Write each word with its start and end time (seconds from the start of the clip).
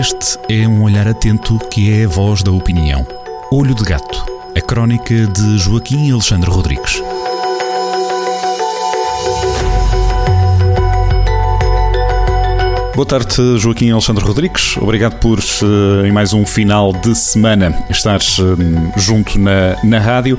Este 0.00 0.38
é 0.48 0.66
um 0.66 0.82
olhar 0.82 1.06
atento 1.06 1.58
que 1.68 1.92
é 1.92 2.06
a 2.06 2.08
voz 2.08 2.42
da 2.42 2.50
opinião. 2.50 3.06
Olho 3.52 3.74
de 3.74 3.84
Gato, 3.84 4.24
a 4.56 4.60
crónica 4.62 5.26
de 5.26 5.58
Joaquim 5.58 6.10
Alexandre 6.10 6.48
Rodrigues. 6.48 7.02
Boa 12.94 13.04
tarde, 13.04 13.58
Joaquim 13.58 13.90
Alexandre 13.90 14.24
Rodrigues. 14.24 14.74
Obrigado 14.78 15.18
por, 15.18 15.38
eh, 15.38 16.08
em 16.08 16.12
mais 16.12 16.32
um 16.32 16.46
final 16.46 16.94
de 16.94 17.14
semana, 17.14 17.84
estares 17.90 18.38
eh, 18.38 18.98
junto 18.98 19.38
na, 19.38 19.76
na 19.84 19.98
rádio. 19.98 20.38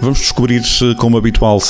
Vamos 0.00 0.20
descobrir, 0.20 0.62
como 0.96 1.18
habitual, 1.18 1.60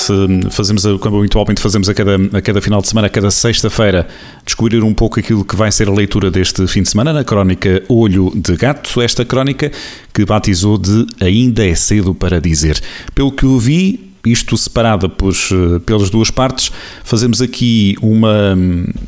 fazemos, 0.50 0.84
como 1.00 1.18
habitualmente 1.18 1.60
fazemos 1.60 1.88
a 1.88 1.94
cada, 1.94 2.14
a 2.14 2.40
cada 2.40 2.60
final 2.60 2.80
de 2.80 2.86
semana, 2.86 3.08
a 3.08 3.10
cada 3.10 3.28
sexta-feira, 3.28 4.06
descobrir 4.44 4.84
um 4.84 4.94
pouco 4.94 5.18
aquilo 5.18 5.44
que 5.44 5.56
vai 5.56 5.72
ser 5.72 5.88
a 5.88 5.92
leitura 5.92 6.30
deste 6.30 6.64
fim 6.68 6.82
de 6.82 6.90
semana 6.90 7.12
na 7.12 7.24
crónica 7.24 7.82
Olho 7.88 8.30
de 8.32 8.54
Gato, 8.54 9.02
esta 9.02 9.24
crónica 9.24 9.72
que 10.14 10.24
batizou 10.24 10.78
de 10.78 11.06
Ainda 11.20 11.66
é 11.66 11.74
cedo 11.74 12.14
para 12.14 12.40
dizer. 12.40 12.80
Pelo 13.16 13.32
que 13.32 13.42
eu 13.42 13.58
vi, 13.58 14.09
isto 14.26 14.56
separada 14.56 15.08
por, 15.08 15.32
eh, 15.32 15.78
pelas 15.86 16.10
duas 16.10 16.30
partes, 16.30 16.70
fazemos 17.04 17.40
aqui 17.40 17.94
uma, 18.02 18.54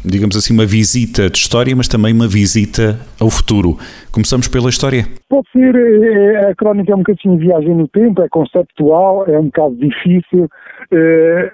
digamos 0.05 0.37
assim, 0.37 0.55
uma 0.55 0.67
visita 0.67 1.29
de 1.29 1.39
história, 1.39 1.75
mas 1.77 1.89
também 1.89 2.13
uma 2.13 2.27
visita 2.27 2.99
ao 3.21 3.31
futuro. 3.31 3.77
Começamos 4.13 4.49
pela 4.49 4.69
história. 4.69 5.05
Pode 5.29 5.49
ser, 5.53 5.75
é, 5.75 6.51
a 6.51 6.55
crónica 6.55 6.93
é 6.93 6.95
um 6.95 6.99
bocadinho 6.99 7.37
viagem 7.37 7.75
no 7.75 7.89
tempo, 7.89 8.23
é 8.23 8.29
conceptual, 8.29 9.27
é 9.27 9.39
um 9.39 9.47
bocado 9.47 9.77
difícil, 9.77 10.49
é, 10.93 11.53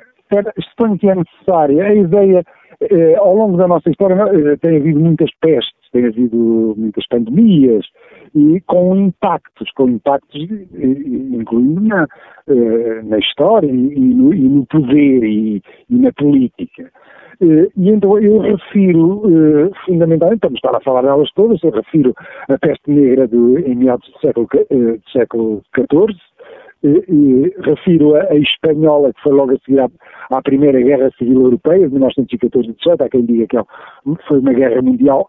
suponho 0.70 0.98
que 0.98 1.08
é 1.08 1.14
necessária. 1.14 1.84
A 1.84 1.94
ideia, 1.94 2.44
é, 2.80 3.14
ao 3.16 3.34
longo 3.34 3.56
da 3.56 3.66
nossa 3.66 3.90
história, 3.90 4.16
tem 4.60 4.76
havido 4.76 5.00
muitas 5.00 5.30
pestes, 5.40 5.72
tem 5.92 6.06
havido 6.06 6.74
muitas 6.76 7.06
pandemias, 7.08 7.86
e 8.34 8.60
com 8.66 8.96
impactos, 8.96 9.70
com 9.72 9.88
impactos 9.88 10.48
incluindo 10.80 11.80
na, 11.80 12.06
eh, 12.48 13.02
na 13.04 13.18
história 13.18 13.68
e 13.68 13.98
no, 13.98 14.34
e 14.34 14.40
no 14.40 14.66
poder 14.66 15.24
e, 15.24 15.62
e, 15.90 15.98
na 15.98 16.12
política. 16.12 16.90
Eh, 17.40 17.68
e 17.76 17.90
então 17.90 18.18
eu 18.18 18.38
refiro, 18.38 19.22
eh, 19.26 19.70
fundamentalmente, 19.86 20.38
estamos 20.38 20.58
estar 20.58 20.74
a 20.74 20.80
falar 20.80 21.02
delas 21.02 21.30
todas, 21.34 21.62
eu 21.62 21.70
refiro 21.70 22.14
a 22.48 22.58
peste 22.58 22.90
negra 22.90 23.26
do, 23.28 23.58
em 23.58 23.74
meados 23.74 24.08
do 24.10 24.18
século, 24.20 24.46
do 24.46 25.10
século 25.10 25.62
XIV, 25.74 26.16
refiro 27.62 28.14
a, 28.14 28.22
a, 28.22 28.36
espanhola, 28.36 29.12
que 29.12 29.22
foi 29.22 29.32
logo 29.32 29.52
a 29.52 29.58
seguir 29.58 29.80
à, 29.80 29.88
à, 30.30 30.42
Primeira 30.42 30.80
Guerra 30.80 31.10
Civil 31.18 31.42
Europeia, 31.42 31.86
de 31.86 31.92
1914 31.92 32.68
e 32.68 32.72
18, 32.72 33.02
há 33.02 33.08
quem 33.08 33.24
diga 33.24 33.46
que 33.46 33.56
é 33.56 33.62
foi 34.26 34.38
uma 34.38 34.52
guerra 34.52 34.80
mundial 34.80 35.28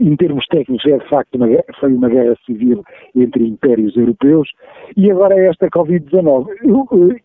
em 0.00 0.16
termos 0.16 0.46
técnicos, 0.46 0.84
é 0.86 0.98
de 0.98 1.08
facto 1.08 1.34
uma, 1.36 1.46
foi 1.78 1.92
uma 1.92 2.08
guerra 2.08 2.36
civil 2.46 2.82
entre 3.14 3.46
impérios 3.46 3.96
europeus, 3.96 4.48
e 4.96 5.10
agora 5.10 5.34
é 5.34 5.48
esta 5.48 5.68
Covid-19. 5.68 7.20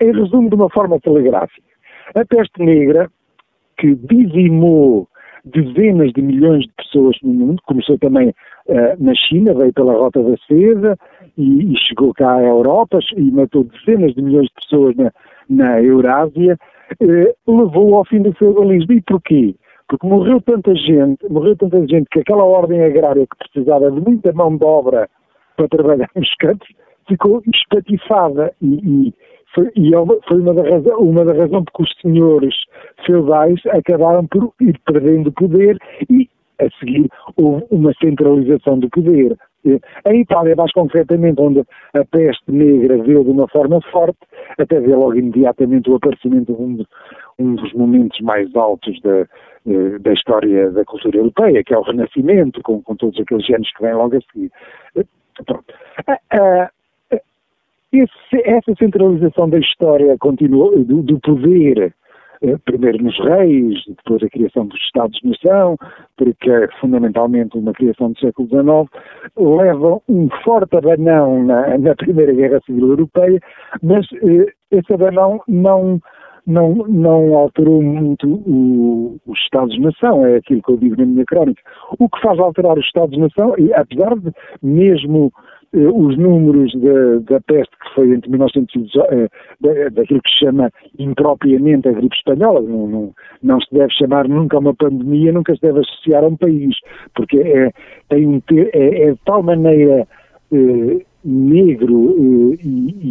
Em 0.00 0.12
resumo, 0.12 0.48
de 0.48 0.54
uma 0.54 0.70
forma 0.70 0.98
telegráfica, 1.00 1.62
a 2.14 2.24
peste 2.24 2.62
negra, 2.62 3.08
que 3.78 3.94
dizimou 3.94 5.08
dezenas 5.44 6.12
de 6.12 6.22
milhões 6.22 6.64
de 6.64 6.72
pessoas 6.76 7.16
no 7.22 7.32
mundo, 7.32 7.62
começou 7.66 7.98
também 7.98 8.28
uh, 8.28 9.02
na 9.02 9.14
China, 9.14 9.54
veio 9.54 9.72
pela 9.72 9.94
Rota 9.94 10.22
da 10.22 10.36
Seda 10.46 10.98
e, 11.38 11.72
e, 11.72 11.78
chegou 11.78 12.12
cá 12.12 12.34
à 12.34 12.42
Europa 12.42 12.98
e 13.16 13.30
matou 13.30 13.64
dezenas 13.64 14.14
de 14.14 14.22
milhões 14.22 14.48
de 14.48 14.54
pessoas 14.54 14.96
na, 14.96 15.10
na 15.48 15.82
Eurásia, 15.82 16.58
uh, 17.00 17.58
levou 17.58 17.94
ao 17.94 18.04
fim 18.04 18.20
do 18.20 18.32
feudalismo. 18.34 18.92
E 18.92 19.02
porquê? 19.02 19.54
Porque 19.90 20.06
morreu 20.06 20.40
tanta 20.40 20.72
gente, 20.76 21.28
morreu 21.28 21.56
tanta 21.56 21.84
gente 21.84 22.08
que 22.12 22.20
aquela 22.20 22.44
ordem 22.44 22.80
agrária 22.80 23.26
que 23.26 23.50
precisava 23.50 23.90
de 23.90 24.00
muita 24.00 24.32
mão 24.32 24.56
de 24.56 24.64
obra 24.64 25.10
para 25.56 25.68
trabalhar 25.68 26.08
nos 26.14 26.32
campos 26.36 26.68
ficou 27.08 27.42
espatifada 27.52 28.54
e, 28.62 29.08
e 29.08 29.14
foi, 29.52 29.68
e 29.74 29.92
é 29.92 29.98
foi 30.28 30.40
uma 30.40 30.54
da, 30.54 30.62
razão, 30.62 30.96
uma 31.00 31.24
da 31.24 31.32
razão 31.32 31.64
porque 31.64 31.82
os 31.82 31.92
senhores 32.00 32.54
feudais 33.04 33.60
acabaram 33.66 34.24
por 34.28 34.52
ir 34.60 34.78
perdendo 34.86 35.32
poder 35.32 35.76
e 36.08 36.30
a 36.60 36.70
seguir 36.78 37.08
houve 37.36 37.64
uma 37.72 37.92
centralização 37.94 38.78
do 38.78 38.88
poder. 38.90 39.36
Em 39.64 40.20
Itália, 40.20 40.54
mais 40.56 40.72
concretamente, 40.72 41.40
onde 41.40 41.60
a 41.94 42.04
peste 42.04 42.50
negra 42.50 42.96
veio 43.02 43.24
de 43.24 43.30
uma 43.30 43.46
forma 43.48 43.80
forte, 43.90 44.18
até 44.58 44.80
vê 44.80 44.94
logo 44.94 45.14
imediatamente 45.14 45.90
o 45.90 45.96
aparecimento 45.96 46.54
de 46.54 46.62
um, 46.62 46.84
um 47.40 47.54
dos 47.54 47.72
momentos 47.72 48.20
mais 48.20 48.54
altos 48.54 49.00
da, 49.02 49.26
eh, 49.66 49.98
da 50.00 50.12
história 50.12 50.70
da 50.70 50.84
cultura 50.84 51.18
europeia, 51.18 51.64
que 51.64 51.74
é 51.74 51.78
o 51.78 51.82
Renascimento, 51.82 52.62
com, 52.62 52.82
com 52.82 52.94
todos 52.96 53.18
aqueles 53.20 53.46
géneros 53.46 53.72
que 53.72 53.82
vêm 53.82 53.94
logo 53.94 54.16
a 54.16 54.20
seguir. 54.32 54.50
Eh, 54.96 55.04
pronto. 55.44 55.64
Esse, 57.92 58.48
essa 58.48 58.72
centralização 58.78 59.50
da 59.50 59.58
história 59.58 60.16
do, 60.16 61.02
do 61.02 61.20
poder 61.20 61.92
eh, 62.42 62.56
primeiro 62.64 63.04
nos 63.04 63.18
reis, 63.18 63.84
depois 63.86 64.22
a 64.22 64.28
criação 64.30 64.66
dos 64.66 64.80
Estados-nação, 64.80 65.76
porque 66.16 66.50
é 66.50 66.68
fundamentalmente 66.80 67.58
uma 67.58 67.72
criação 67.74 68.12
do 68.12 68.18
século 68.18 68.48
XIX, 68.48 69.02
levam 69.36 70.00
um 70.08 70.28
forte 70.42 70.74
abanão 70.74 71.44
na, 71.44 71.76
na 71.76 71.94
Primeira 71.94 72.32
Guerra 72.32 72.60
Civil 72.64 72.88
Europeia, 72.88 73.40
mas 73.82 74.06
eh, 74.12 74.46
esse 74.70 74.92
abanão 74.94 75.42
não 75.46 76.00
não, 76.46 76.74
não 76.88 77.36
alterou 77.36 77.82
muito 77.82 78.28
o, 78.28 79.16
os 79.26 79.38
Estados-nação, 79.40 80.24
é 80.24 80.36
aquilo 80.36 80.62
que 80.62 80.72
eu 80.72 80.76
digo 80.76 80.96
na 80.96 81.06
minha 81.06 81.24
crónica. 81.24 81.62
O 81.98 82.08
que 82.08 82.20
faz 82.20 82.38
alterar 82.38 82.78
os 82.78 82.84
Estados-nação, 82.84 83.54
apesar 83.74 84.16
de 84.18 84.32
mesmo 84.62 85.32
eh, 85.72 85.86
os 85.86 86.16
números 86.18 86.72
da, 86.74 87.34
da, 87.34 87.40
peste 87.42 87.70
que 87.70 87.94
foi 87.94 88.10
entre 88.12 88.28
1918, 88.30 89.30
eh, 89.64 89.90
daquilo 89.90 90.20
que 90.22 90.30
se 90.30 90.44
chama 90.44 90.70
impropriamente 90.98 91.88
a 91.88 91.92
gripe 91.92 92.16
espanhola, 92.16 92.60
não, 92.60 92.86
não, 92.88 93.14
não, 93.42 93.60
se 93.60 93.72
deve 93.72 93.92
chamar 93.92 94.28
nunca 94.28 94.58
uma 94.58 94.74
pandemia, 94.74 95.32
nunca 95.32 95.54
se 95.54 95.60
deve 95.60 95.80
associar 95.80 96.24
a 96.24 96.28
um 96.28 96.36
país, 96.36 96.76
porque 97.14 97.38
é, 97.38 97.70
tem 98.08 98.26
um, 98.26 98.42
é, 98.52 99.02
é 99.02 99.12
de 99.12 99.20
tal 99.24 99.42
maneira 99.44 100.08
eh, 100.52 101.04
negro 101.24 102.16
eh, 102.18 102.58
e, 102.64 103.09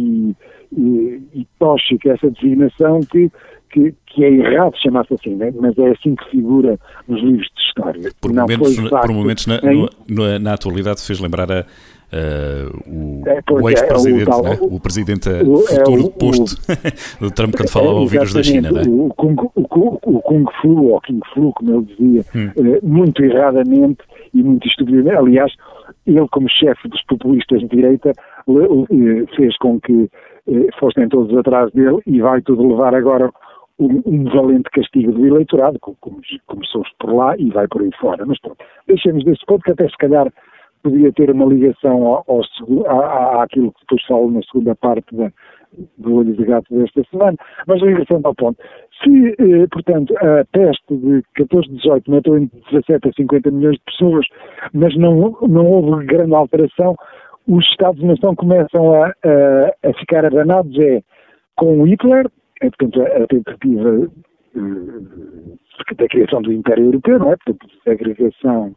tóxica 1.60 2.10
essa 2.10 2.28
designação 2.30 3.00
que, 3.02 3.30
que, 3.70 3.94
que 4.06 4.24
é 4.24 4.32
errado 4.32 4.74
chamar-se 4.82 5.14
assim, 5.14 5.36
né? 5.36 5.52
mas 5.60 5.78
é 5.78 5.90
assim 5.90 6.16
que 6.16 6.30
figura 6.30 6.76
nos 7.06 7.22
livros 7.22 7.48
de 7.54 7.62
história. 7.62 8.10
Por 8.20 8.32
não 8.32 8.42
momentos, 8.42 8.76
por 8.76 9.12
momentos 9.12 9.46
na, 9.46 9.56
em... 9.56 9.88
na, 10.08 10.38
na, 10.40 10.54
atualidade 10.54 11.00
fez 11.06 11.20
lembrar 11.20 11.50
a, 11.52 11.64
o, 12.12 13.28
é, 13.28 13.40
o 13.50 13.68
é, 13.68 13.72
ex-presidente, 13.72 14.30
é, 14.30 14.34
o, 14.34 14.42
né? 14.42 14.58
o, 14.60 14.80
presidente 14.80 15.28
futuro 15.30 16.06
é, 16.06 16.18
posto 16.18 16.56
do 17.20 17.30
Trump 17.30 17.54
quando 17.56 17.68
falava 17.70 17.98
ao 17.98 18.06
vírus 18.06 18.32
da 18.32 18.42
China. 18.42 18.72
Né? 18.72 18.82
O, 18.88 19.12
Kung, 19.16 19.36
o, 19.54 20.20
Kung 20.20 20.44
Flu, 20.60 20.92
ou 20.92 21.00
King 21.02 21.20
Flu, 21.32 21.52
como 21.52 21.76
ele 21.76 21.84
dizia, 21.84 22.24
hum. 22.34 22.50
uh, 22.56 22.86
muito 22.86 23.22
erradamente 23.22 24.00
e 24.34 24.42
muito 24.42 24.66
estupidamente. 24.66 25.16
Aliás, 25.16 25.52
ele, 26.06 26.26
como 26.30 26.48
chefe 26.48 26.88
dos 26.88 27.02
populistas 27.04 27.60
de 27.60 27.68
direita, 27.68 28.12
fez 29.36 29.56
com 29.58 29.80
que 29.80 30.10
eh, 30.48 30.68
fossem 30.78 31.08
todos 31.08 31.36
atrás 31.36 31.70
dele 31.72 31.98
e 32.06 32.20
vai 32.20 32.40
tudo 32.42 32.66
levar 32.66 32.94
agora 32.94 33.30
um, 33.78 34.02
um 34.04 34.24
valente 34.24 34.68
castigo 34.70 35.12
do 35.12 35.26
eleitorado, 35.26 35.78
como, 35.80 35.98
começou 36.46 36.82
por 36.98 37.14
lá 37.14 37.36
e 37.36 37.50
vai 37.50 37.68
por 37.68 37.82
aí 37.82 37.90
fora. 38.00 38.24
Mas 38.26 38.40
pronto, 38.40 38.58
deixemos 38.86 39.24
desse 39.24 39.44
ponto 39.46 39.62
que 39.62 39.72
até 39.72 39.88
se 39.88 39.96
calhar 39.96 40.32
podia 40.82 41.12
ter 41.12 41.30
uma 41.30 41.46
ligação 41.46 42.06
ao, 42.06 42.24
ao, 42.26 43.40
àquilo 43.40 43.72
que 43.72 43.80
depois 43.80 44.04
falo 44.06 44.30
na 44.30 44.42
segunda 44.42 44.74
parte 44.74 45.14
da, 45.14 45.30
do 45.98 46.16
olho 46.16 46.34
de 46.34 46.44
gato 46.44 46.66
desta 46.74 47.02
semana, 47.10 47.36
mas 47.66 47.80
ligação 47.80 48.20
ao 48.24 48.34
ponto. 48.34 48.58
Se, 49.02 49.36
eh, 49.38 49.66
portanto, 49.70 50.14
a 50.18 50.44
peste 50.52 50.96
de 50.96 51.22
14-18 51.38 52.02
matou 52.08 52.36
entre 52.36 52.60
17 52.70 53.08
a 53.08 53.12
50 53.12 53.50
milhões 53.50 53.76
de 53.76 53.84
pessoas, 53.84 54.26
mas 54.72 54.96
não, 54.96 55.36
não 55.48 55.66
houve 55.66 56.04
grande 56.06 56.34
alteração, 56.34 56.96
os 57.48 57.64
Estados-nação 57.70 58.34
começam 58.34 58.94
a, 58.94 59.06
a, 59.06 59.88
a, 59.88 59.92
ficar 59.94 60.24
abanados 60.24 60.78
é, 60.78 61.02
com 61.56 61.86
Hitler, 61.86 62.26
é, 62.62 62.70
portanto, 62.70 63.02
a, 63.02 63.22
a 63.22 63.26
tentativa 63.26 64.10
eh, 64.56 65.94
da 65.96 66.08
criação 66.08 66.42
do 66.42 66.52
Império 66.52 66.84
Europeu, 66.86 67.18
não 67.18 67.32
é? 67.32 67.36
Portanto, 67.36 67.66
a 67.86 67.90
agregação 67.90 68.74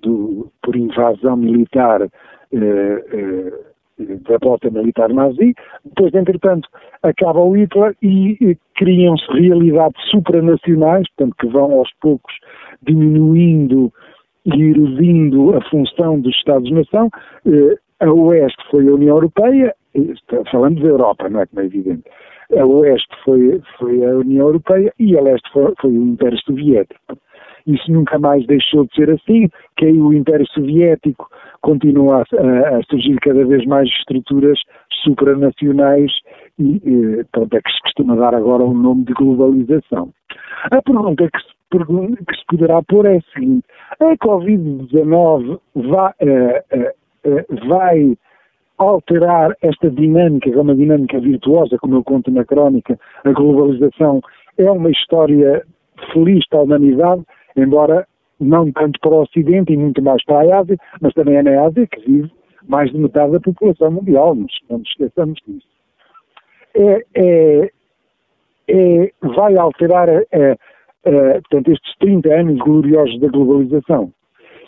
do, 0.00 0.50
por 0.62 0.76
invasão 0.76 1.36
militar 1.36 2.02
eh, 2.02 3.04
eh, 3.12 3.68
da 3.98 4.38
bota 4.38 4.70
militar 4.70 5.08
nazi, 5.08 5.54
depois, 5.84 6.14
entretanto, 6.14 6.68
acaba 7.02 7.40
o 7.40 7.56
Hitler 7.56 7.96
e, 8.00 8.36
e 8.40 8.56
criam-se 8.76 9.26
realidades 9.32 10.00
supranacionais, 10.10 11.06
portanto, 11.16 11.36
que 11.40 11.48
vão 11.48 11.72
aos 11.72 11.90
poucos 12.00 12.32
diminuindo 12.82 13.92
e 14.44 14.62
erudindo 14.70 15.56
a 15.56 15.60
função 15.68 16.20
dos 16.20 16.34
Estados-nação. 16.36 17.10
Eh, 17.46 17.76
a 18.00 18.12
Oeste 18.12 18.62
foi 18.70 18.86
a 18.88 18.94
União 18.94 19.16
Europeia, 19.16 19.74
falando 20.50 20.80
da 20.80 20.88
Europa, 20.88 21.28
não 21.28 21.40
é 21.40 21.46
como 21.46 21.62
é 21.62 21.64
evidente. 21.64 22.04
A 22.56 22.64
Oeste 22.64 23.14
foi, 23.24 23.60
foi 23.78 24.04
a 24.04 24.16
União 24.16 24.46
Europeia 24.46 24.92
e 24.98 25.18
a 25.18 25.20
Leste 25.20 25.50
foi, 25.52 25.74
foi 25.80 25.90
o 25.90 26.02
Império 26.02 26.38
Soviético. 26.38 27.18
Isso 27.68 27.92
nunca 27.92 28.18
mais 28.18 28.46
deixou 28.46 28.86
de 28.86 28.94
ser 28.94 29.10
assim, 29.10 29.48
caiu 29.76 30.06
o 30.06 30.14
Império 30.14 30.46
Soviético, 30.48 31.28
continua 31.60 32.22
a, 32.22 32.76
a 32.76 32.82
surgir 32.88 33.16
cada 33.20 33.44
vez 33.44 33.64
mais 33.66 33.88
estruturas 33.88 34.58
supranacionais 35.02 36.10
e, 36.58 36.80
e 36.84 37.24
pronto, 37.30 37.54
é 37.54 37.60
que 37.60 37.70
se 37.70 37.82
costuma 37.82 38.16
dar 38.16 38.34
agora 38.34 38.64
o 38.64 38.70
um 38.70 38.74
nome 38.74 39.04
de 39.04 39.12
globalização. 39.12 40.10
A 40.70 40.82
pergunta 40.82 41.28
que 41.30 41.40
se, 41.40 42.24
que 42.26 42.36
se 42.36 42.46
poderá 42.48 42.82
pôr 42.82 43.06
é 43.06 43.18
a 43.18 43.20
seguinte, 43.32 43.64
a 44.00 44.16
Covid-19 44.16 45.60
vai, 45.74 46.12
uh, 46.22 47.28
uh, 47.28 47.68
vai 47.68 48.16
alterar 48.78 49.54
esta 49.60 49.90
dinâmica, 49.90 50.50
que 50.50 50.56
é 50.56 50.60
uma 50.60 50.74
dinâmica 50.74 51.20
virtuosa, 51.20 51.76
como 51.78 51.96
eu 51.96 52.04
conto 52.04 52.30
na 52.30 52.44
crónica, 52.44 52.98
a 53.24 53.32
globalização 53.32 54.20
é 54.56 54.70
uma 54.70 54.90
história 54.90 55.64
feliz 56.12 56.46
para 56.48 56.60
a 56.60 56.62
humanidade, 56.62 57.22
embora 57.58 58.06
não 58.40 58.70
tanto 58.72 58.98
para 59.00 59.10
o 59.10 59.22
Ocidente 59.22 59.72
e 59.72 59.76
muito 59.76 60.02
mais 60.02 60.24
para 60.24 60.56
a 60.56 60.60
Ásia, 60.60 60.76
mas 61.00 61.12
também 61.14 61.36
é 61.36 61.42
na 61.42 61.62
Ásia 61.62 61.86
que 61.86 62.00
vive 62.00 62.30
mais 62.66 62.90
de 62.90 62.98
metade 62.98 63.32
da 63.32 63.40
população 63.40 63.90
mundial, 63.90 64.34
não 64.34 64.78
nos 64.78 64.88
esqueçamos 64.88 65.40
disso. 65.46 65.66
É, 66.74 67.04
é, 67.14 67.70
é, 68.68 69.12
vai 69.22 69.56
alterar 69.56 70.08
a, 70.08 70.12
a, 70.12 70.52
a, 71.06 71.32
portanto, 71.40 71.72
estes 71.72 71.96
30 71.98 72.28
anos 72.32 72.58
gloriosos 72.58 73.18
da 73.20 73.28
globalização. 73.28 74.12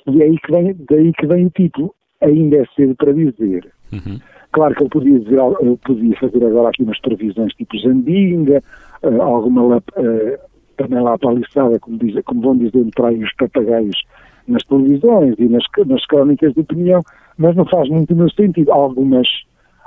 E 0.06 0.22
é 0.22 0.24
aí 0.24 0.38
que 0.38 0.50
vem, 0.50 0.76
daí 0.88 1.12
que 1.12 1.26
vem 1.26 1.46
o 1.46 1.50
título, 1.50 1.94
ainda 2.20 2.56
é 2.56 2.64
cedo 2.74 2.96
para 2.96 3.12
dizer. 3.12 3.70
Uhum. 3.92 4.18
Claro 4.52 4.74
que 4.74 4.82
eu 4.82 4.88
podia, 4.88 5.18
dizer, 5.20 5.38
eu 5.38 5.78
podia 5.84 6.16
fazer 6.16 6.44
agora 6.44 6.70
aqui 6.70 6.82
umas 6.82 7.00
previsões 7.00 7.52
tipo 7.54 7.78
Zandinga, 7.78 8.62
uh, 9.02 9.22
alguma 9.22 9.76
uh, 9.76 9.80
também 10.80 11.02
lá 11.02 11.18
paliçada, 11.18 11.78
como, 11.78 11.98
diz, 11.98 12.14
como 12.24 12.40
vão 12.40 12.56
dizendo 12.56 12.90
para 12.94 13.08
aí 13.08 13.22
os 13.22 13.32
papagaios 13.34 14.02
nas 14.48 14.62
televisões 14.64 15.34
e 15.38 15.48
nas, 15.48 15.64
nas 15.86 16.06
crónicas 16.06 16.54
de 16.54 16.60
opinião, 16.60 17.00
mas 17.36 17.54
não 17.54 17.66
faz 17.66 17.88
muito 17.88 18.14
no 18.14 18.30
sentido. 18.30 18.72
Algumas, 18.72 19.28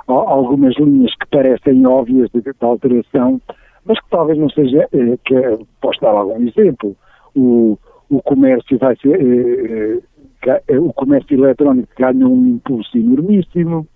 algumas 0.07 0.75
linhas 0.77 1.13
que 1.15 1.27
parecem 1.31 1.85
óbvias 1.85 2.29
de, 2.31 2.41
de 2.41 2.53
alteração, 2.61 3.41
mas 3.85 3.99
que 3.99 4.09
talvez 4.09 4.37
não 4.37 4.49
seja, 4.49 4.87
eh, 4.93 5.17
que 5.25 5.35
posso 5.81 5.99
dar 5.99 6.11
algum 6.11 6.47
exemplo. 6.47 6.95
O, 7.35 7.77
o 8.09 8.21
comércio 8.21 8.77
vai 8.77 8.95
ser, 8.97 9.19
eh, 9.19 10.61
eh, 10.67 10.79
o 10.79 10.93
comércio 10.93 11.35
eletrónico 11.35 11.89
ganha 11.97 12.27
um 12.27 12.47
impulso 12.47 12.97
enormíssimo, 12.97 13.87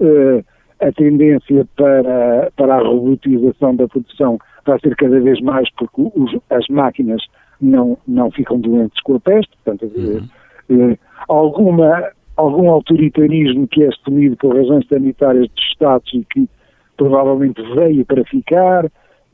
eh, 0.00 0.44
a 0.80 0.92
tendência 0.92 1.66
para, 1.76 2.50
para 2.56 2.74
a 2.76 2.82
robotização 2.82 3.74
da 3.74 3.88
produção 3.88 4.38
vai 4.64 4.78
ser 4.80 4.94
cada 4.96 5.18
vez 5.20 5.40
mais 5.40 5.68
porque 5.74 6.10
os, 6.14 6.36
as 6.50 6.66
máquinas 6.68 7.22
não, 7.60 7.96
não 8.06 8.30
ficam 8.30 8.60
doentes 8.60 9.00
com 9.02 9.16
a 9.16 9.20
peste, 9.20 9.52
portanto, 9.64 9.90
uhum. 9.96 10.28
eh, 10.70 10.98
alguma, 11.28 12.10
algum 12.36 12.70
autoritarismo 12.70 13.66
que 13.68 13.84
é 13.84 13.88
assumido 13.88 14.36
por 14.36 14.54
razões 14.54 14.86
sanitárias 14.88 15.46
de 15.46 15.60
Estados 15.62 16.12
e 16.12 16.24
que 16.24 16.48
provavelmente 16.96 17.62
veio 17.74 18.04
para 18.04 18.24
ficar. 18.24 18.84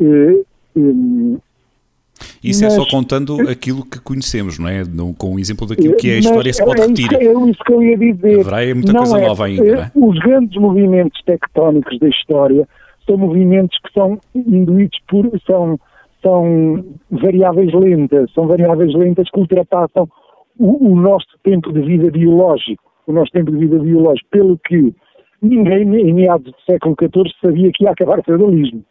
Eh, 0.00 0.42
eh, 0.76 1.38
isso 2.42 2.64
mas, 2.64 2.72
é 2.72 2.76
só 2.76 2.86
contando 2.88 3.48
aquilo 3.48 3.84
que 3.84 4.00
conhecemos, 4.00 4.58
não 4.58 4.68
é? 4.68 4.84
No, 4.84 5.14
com 5.14 5.34
o 5.34 5.38
exemplo 5.38 5.66
daquilo 5.66 5.96
que 5.96 6.10
é 6.10 6.14
a 6.14 6.18
história 6.18 6.52
se 6.52 6.64
pode 6.64 6.80
é, 6.80 6.86
repetir. 6.86 7.12
É 7.14 7.32
isso 7.32 7.64
que 7.64 7.72
eu 7.72 7.82
ia 7.82 7.98
dizer. 7.98 8.40
Haverá 8.40 8.74
muita 8.74 8.92
não 8.92 9.00
coisa 9.00 9.18
é, 9.18 9.26
nova 9.26 9.44
ainda, 9.46 9.64
não 9.64 9.82
é? 9.82 9.92
Os 9.94 10.18
grandes 10.18 10.60
movimentos 10.60 11.22
tectónicos 11.24 11.98
da 11.98 12.08
história 12.08 12.68
são 13.06 13.16
movimentos 13.16 13.78
que 13.78 13.92
são 13.92 14.18
induídos 14.34 14.98
por. 15.08 15.30
são, 15.46 15.78
são 16.22 16.84
variáveis 17.10 17.72
lentas, 17.72 18.30
são 18.32 18.46
variáveis 18.46 18.94
lentas 18.94 19.28
que 19.30 19.40
ultrapassam 19.40 20.08
o, 20.58 20.92
o 20.92 20.96
nosso 20.96 21.26
tempo 21.42 21.72
de 21.72 21.80
vida 21.80 22.10
biológico. 22.10 22.82
O 23.06 23.12
nosso 23.12 23.32
tempo 23.32 23.50
de 23.50 23.58
vida 23.58 23.78
biológico, 23.80 24.28
pelo 24.30 24.58
que 24.58 24.94
ninguém 25.42 25.82
em 25.82 26.14
meados 26.14 26.52
do 26.52 26.60
século 26.64 26.94
XIV 26.98 27.34
sabia 27.40 27.70
que 27.74 27.84
ia 27.84 27.90
acabar 27.90 28.20
o 28.20 28.22
feudalismo. 28.22 28.84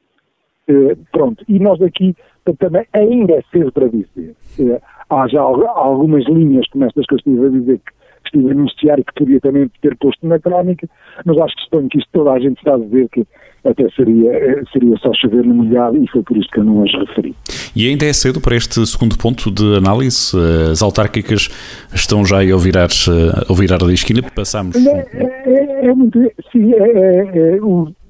Uh, 0.70 0.96
pronto, 1.12 1.44
e 1.48 1.60
nós 1.60 1.82
aqui 1.82 2.16
também 2.60 2.86
ainda 2.94 3.34
é 3.34 3.42
cedo 3.52 3.72
para 3.72 3.88
dizer. 3.88 4.36
Uh, 4.60 4.82
há 5.10 5.28
já 5.28 5.42
algumas 5.42 6.26
linhas 6.26 6.68
como 6.70 6.86
estas 6.86 7.06
que 7.06 7.14
eu 7.14 7.18
estive 7.18 7.46
a 7.46 7.50
dizer 7.50 7.80
que 7.80 7.92
estive 8.26 8.50
a 8.50 8.52
anunciar 8.52 9.00
e 9.00 9.04
que 9.04 9.14
podia 9.14 9.40
também 9.42 9.70
ter 9.82 9.98
posto 9.98 10.26
na 10.26 10.40
crónica, 10.40 10.88
mas 11.26 11.38
acho 11.38 11.56
que 11.56 11.64
suponho 11.64 11.90
que 11.90 11.98
isto 11.98 12.10
toda 12.14 12.32
a 12.32 12.40
gente 12.40 12.58
está 12.58 12.76
a 12.76 12.78
dizer 12.78 13.10
que 13.10 13.26
até 13.64 13.88
seria, 13.92 14.32
eh, 14.32 14.64
seria 14.72 14.98
só 14.98 15.12
chover 15.14 15.44
no 15.44 15.54
molhado 15.56 15.98
e 15.98 16.08
foi 16.10 16.24
por 16.24 16.38
isso 16.38 16.50
que 16.50 16.60
eu 16.60 16.64
não 16.64 16.84
as 16.84 16.92
referi. 16.92 17.36
E 17.76 17.88
ainda 17.88 18.06
é 18.06 18.14
cedo 18.14 18.42
para 18.42 18.56
este 18.56 18.86
segundo 18.86 19.18
ponto 19.18 19.52
de 19.52 19.78
análise? 19.78 20.36
As 20.72 20.82
autárquicas 20.82 21.50
estão 21.94 22.26
já 22.26 22.38
a 22.38 22.58
virar, 22.58 22.90
a 23.50 23.54
virar 23.54 23.78
da 23.78 23.94
esquina? 23.94 24.22
Passamos... 24.36 24.76
É, 24.76 25.08
é, 25.46 25.86
é 25.86 25.94
muito... 25.94 26.20
Sim, 26.52 26.74
é, 26.74 26.78
é, 26.78 27.56
é 27.56 27.60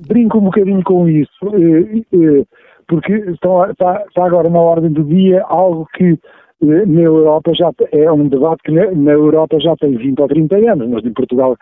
brinco 0.07 0.37
um 0.39 0.45
bocadinho 0.45 0.83
com 0.83 1.07
isso, 1.07 1.31
é, 1.53 2.43
porque 2.87 3.13
está, 3.13 3.69
está, 3.71 4.03
está 4.07 4.25
agora 4.25 4.49
na 4.49 4.59
ordem 4.59 4.91
do 4.91 5.03
dia 5.03 5.43
algo 5.43 5.87
que 5.93 6.17
na 6.61 7.01
Europa 7.01 7.53
já 7.55 7.71
é 7.91 8.11
um 8.11 8.27
debate 8.27 8.61
que 8.63 8.71
na, 8.71 8.91
na, 8.91 9.11
Europa 9.11 9.59
já 9.59 9.75
tem 9.77 9.95
20 9.95 10.19
ou 10.19 10.27
30 10.27 10.55
anos, 10.71 10.89
mas 10.89 11.05
em 11.05 11.13
Portugal 11.13 11.57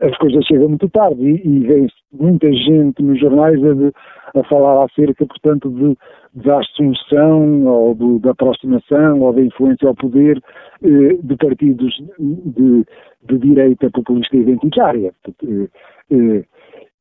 as 0.00 0.16
coisas 0.18 0.44
chegam 0.46 0.68
muito 0.68 0.88
tarde 0.88 1.22
e, 1.22 1.46
e 1.46 1.58
vê-se 1.60 1.94
muita 2.12 2.50
gente 2.52 3.02
nos 3.02 3.18
jornais 3.20 3.58
a, 3.62 4.40
a, 4.40 4.44
falar 4.44 4.84
acerca, 4.84 5.26
portanto, 5.26 5.70
de, 5.70 5.96
da 6.42 6.58
assunção 6.58 7.66
ou 7.66 8.20
da 8.20 8.30
aproximação 8.30 9.20
ou 9.20 9.32
da 9.32 9.42
influência 9.42 9.88
ao 9.88 9.94
poder 9.94 10.40
eh, 10.82 11.18
de 11.22 11.36
partidos 11.36 11.94
de, 12.18 12.84
de, 13.28 13.38
direita 13.38 13.90
populista 13.90 14.36
identitária. 14.36 15.12
Eh, 15.28 15.68
eh, 16.10 16.44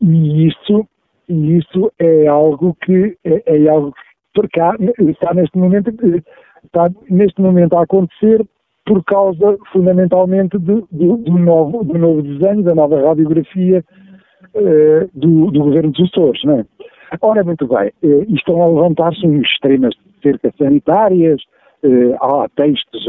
e 0.02 0.48
isso, 0.48 0.86
isso 1.30 1.92
é 2.00 2.28
algo 2.28 2.76
que 2.82 3.18
é, 3.24 3.44
é 3.46 3.70
algo 3.70 3.94
que 4.34 4.48
cá 4.50 4.76
está 5.00 5.34
neste 5.34 5.58
momento 5.58 5.90
eh, 5.90 6.22
está 6.66 6.90
neste 7.10 7.42
momento 7.42 7.76
a 7.78 7.84
acontecer 7.84 8.46
por 8.86 9.04
causa, 9.06 9.58
fundamentalmente, 9.72 10.58
do, 10.58 10.88
do, 10.92 11.18
do 11.18 11.38
novo, 11.38 11.84
do 11.84 11.98
novo 11.98 12.22
desenho, 12.22 12.64
da 12.64 12.76
nova 12.76 13.02
radiografia 13.02 13.84
uh, 14.56 15.10
do, 15.14 15.52
governo 15.52 15.92
dos 15.92 16.10
Açores, 16.10 16.44
não 16.44 16.60
é? 16.60 16.66
Ora, 17.22 17.44
muito 17.44 17.68
bem, 17.68 17.92
uh, 18.04 18.26
estão 18.36 18.62
a 18.62 18.68
levantar-se 18.68 19.26
extremas 19.26 19.94
cercas 20.22 20.54
sanitárias, 20.58 21.42
uh, 21.84 22.16
há 22.22 22.50
textos 22.56 23.06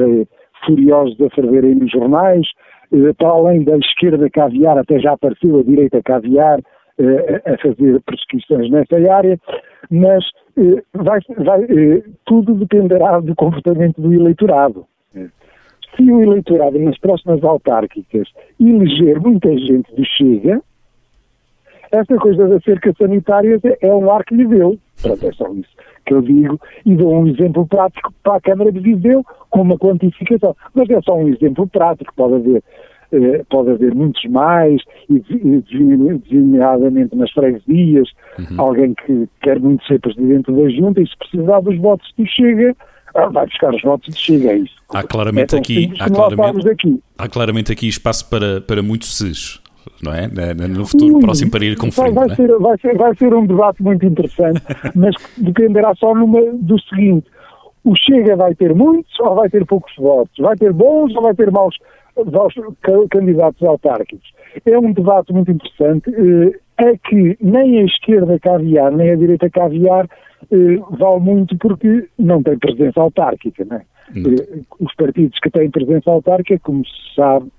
furiosos 0.65 1.21
a 1.21 1.31
ferverem 1.31 1.75
nos 1.75 1.91
jornais, 1.91 2.47
para 3.19 3.29
além 3.29 3.65
da 3.65 3.77
esquerda 3.77 4.31
caviar, 4.31 4.79
até 4.79 4.99
já 5.01 5.13
apareceu 5.13 5.59
a 5.59 5.63
direita 5.63 6.01
caviar 6.03 6.61
a 7.45 7.59
fazer 7.59 8.01
prescrições 8.03 8.71
nessa 8.71 8.97
área, 9.13 9.39
mas 9.91 10.25
vai, 10.95 11.19
vai, 11.39 11.67
tudo 12.25 12.55
dependerá 12.55 13.19
do 13.19 13.35
comportamento 13.35 14.01
do 14.01 14.15
eleitorado 14.15 14.87
se 15.97 16.11
o 16.11 16.23
eleitorado 16.23 16.79
nas 16.79 16.99
próximas 16.99 17.43
autárquicas 17.43 18.29
eleger 18.61 19.21
muita 19.21 19.51
gente 19.57 19.95
do 19.95 20.05
Chega, 20.05 20.61
essa 21.93 22.17
coisa 22.17 22.49
das 22.49 22.63
cercas 22.65 22.97
sanitárias 22.97 23.61
é 23.81 23.95
um 23.95 24.11
ar 24.11 24.25
que 24.25 24.35
lhe 24.35 24.47
deu. 24.47 24.79
Pronto, 25.01 25.27
é 25.27 25.33
só 25.33 25.53
isso 25.53 25.75
que 26.05 26.15
eu 26.15 26.23
digo 26.23 26.61
e 26.85 26.95
dou 26.95 27.15
um 27.15 27.27
exemplo 27.27 27.67
prático 27.67 28.13
para 28.23 28.37
a 28.37 28.41
Câmara 28.41 28.71
de 28.71 28.81
Viseu 28.81 29.25
com 29.51 29.63
uma 29.63 29.79
quantificação. 29.79 30.55
Mas 30.75 30.91
é 30.91 31.01
só 31.03 31.17
um 31.17 31.29
exemplo 31.29 31.67
prático, 31.67 32.13
pode 32.15 32.35
haver, 32.35 32.63
eh, 33.13 33.43
pode 33.49 33.71
haver 33.71 33.95
muitos 33.95 34.25
mais, 34.27 34.83
e 35.09 35.21
designadamente 35.21 37.17
nas 37.17 37.31
freguesias, 37.33 38.09
uhum. 38.39 38.61
alguém 38.61 38.95
que 38.95 39.29
quer 39.41 39.59
muito 39.59 39.85
ser 39.87 40.01
presidente 40.01 40.53
da 40.53 40.69
Junta 40.69 41.01
e 41.01 41.07
se 41.07 41.17
precisar 41.17 41.61
dos 41.61 41.79
votos 41.79 42.13
do 42.19 42.27
Chega, 42.27 42.77
ah, 43.15 43.27
vai 43.29 43.47
buscar 43.47 43.75
os 43.75 43.83
votos 43.83 44.15
de 44.15 44.21
Chega, 44.21 44.53
é 44.53 44.59
isso. 44.59 44.75
Há 44.93 45.03
claramente, 45.03 45.55
é 45.55 45.59
aqui, 45.59 45.93
há, 45.99 46.11
claramente, 46.11 46.69
aqui. 46.69 47.01
há 47.19 47.29
claramente 47.29 47.73
aqui 47.73 47.89
espaço 47.89 48.29
para, 48.29 48.61
para 48.61 48.83
muitos 48.83 49.17
SES, 49.17 49.61
não 50.03 50.13
é? 50.13 50.29
No 50.69 50.85
futuro 50.87 51.17
Ui, 51.17 51.21
próximo 51.21 51.51
para 51.51 51.65
ir 51.65 51.77
com 51.77 51.91
vai, 51.91 52.13
vai, 52.13 52.31
é? 52.31 52.35
ser, 52.35 52.59
vai, 52.59 52.79
ser, 52.79 52.97
vai 52.97 53.17
ser 53.17 53.35
um 53.35 53.47
debate 53.47 53.83
muito 53.83 54.05
interessante, 54.05 54.63
mas 54.95 55.15
dependerá 55.37 55.95
só 55.95 56.15
numa, 56.15 56.41
do 56.55 56.79
seguinte, 56.81 57.27
o 57.85 57.95
Chega 57.97 58.35
vai 58.35 58.55
ter 58.55 58.75
muitos 58.75 59.19
ou 59.21 59.35
vai 59.35 59.49
ter 59.49 59.65
poucos 59.65 59.95
votos? 59.97 60.37
Vai 60.39 60.57
ter 60.57 60.73
bons 60.73 61.15
ou 61.15 61.23
vai 61.23 61.35
ter 61.35 61.51
maus, 61.51 61.77
maus 62.33 62.55
candidatos 63.11 63.63
autárquicos? 63.63 64.33
É 64.67 64.79
um 64.79 64.93
debate 64.93 65.33
muito 65.33 65.51
interessante, 65.51 66.11
é 66.79 66.97
que 66.97 67.37
nem 67.41 67.81
a 67.81 67.85
esquerda 67.85 68.39
caviar, 68.41 68.91
nem 68.91 69.11
a 69.11 69.17
direita 69.17 69.49
caviar 69.51 70.07
eh, 70.07 70.09
vale 70.91 71.21
muito 71.21 71.57
porque 71.59 72.09
não 72.19 72.43
tem 72.43 72.59
presença 72.59 73.01
autárquica. 73.01 73.67
É? 73.71 73.83
Eh, 74.17 74.61
os 74.81 74.95
partidos 74.95 75.39
que 75.41 75.51
têm 75.51 75.71
presença 75.71 76.11
autárquica, 76.11 76.61
como 76.63 76.85
se 76.85 77.15
sabe, 77.15 77.51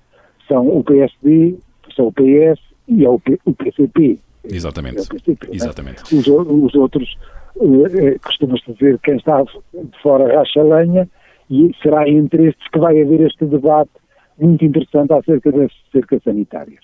são 0.48 0.68
o 0.68 0.84
PSD, 0.84 1.56
são 1.96 2.08
o 2.08 2.12
PS 2.12 2.62
e 2.88 3.06
é 3.06 3.10
o, 3.10 3.20
P, 3.20 3.40
o 3.46 3.54
PCP. 3.54 4.20
Exatamente. 4.44 5.00
É 5.00 5.02
o 5.02 5.08
PCP, 5.08 5.48
é? 5.48 5.56
Exatamente. 5.56 6.16
É? 6.16 6.18
Os, 6.18 6.28
os, 6.28 6.76
outros, 6.76 7.18
eh, 7.60 8.18
costuma-se 8.24 8.72
dizer, 8.74 9.00
quem 9.00 9.18
está 9.18 9.42
de 9.44 10.02
fora 10.02 10.36
racha 10.38 10.62
lenha 10.62 11.10
e 11.50 11.72
será 11.82 12.08
entre 12.10 12.50
estes 12.50 12.68
que 12.70 12.80
vai 12.80 13.02
haver 13.02 13.22
este 13.22 13.46
debate 13.46 13.92
muito 14.40 14.66
interessante 14.66 15.14
acerca 15.14 15.52
das 15.52 15.72
cercas 15.92 16.22
sanitárias. 16.24 16.80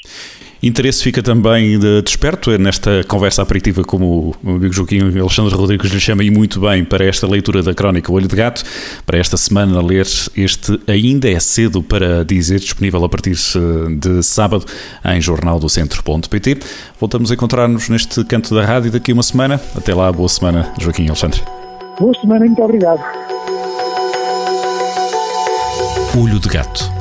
Interesse 0.63 1.03
fica 1.03 1.21
também 1.21 1.79
de, 1.79 2.01
desperto 2.01 2.55
nesta 2.57 3.03
conversa 3.05 3.41
aperitiva, 3.41 3.83
como 3.83 4.35
o 4.43 4.49
amigo 4.49 4.71
Joaquim 4.71 4.99
Alexandre 5.19 5.55
Rodrigues 5.55 5.91
lhe 5.91 5.99
chama 5.99 6.23
e 6.23 6.31
muito 6.31 6.59
bem, 6.59 6.85
para 6.85 7.03
esta 7.03 7.27
leitura 7.27 7.63
da 7.63 7.73
crónica 7.73 8.11
Olho 8.11 8.27
de 8.27 8.35
Gato, 8.35 8.63
para 9.05 9.17
esta 9.17 9.37
semana 9.37 9.81
ler 9.81 10.05
este 10.35 10.79
Ainda 10.87 11.29
é 11.29 11.39
Cedo 11.39 11.81
para 11.81 12.23
Dizer, 12.23 12.59
disponível 12.59 13.03
a 13.03 13.09
partir 13.09 13.31
de 13.31 14.23
sábado 14.23 14.65
em 15.05 15.19
jornaldocentro.pt. 15.19 16.59
Voltamos 16.99 17.31
a 17.31 17.33
encontrar-nos 17.33 17.89
neste 17.89 18.23
canto 18.25 18.53
da 18.53 18.63
rádio 18.63 18.91
daqui 18.91 19.11
a 19.11 19.13
uma 19.13 19.23
semana. 19.23 19.59
Até 19.75 19.93
lá, 19.93 20.11
boa 20.11 20.29
semana, 20.29 20.71
Joaquim 20.79 21.07
Alexandre. 21.07 21.41
Boa 21.99 22.13
semana 22.19 22.45
muito 22.45 22.61
obrigado. 22.61 23.01
Olho 26.19 26.39
de 26.39 26.49
Gato, 26.49 26.91